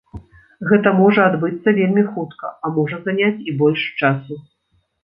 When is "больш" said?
3.63-3.81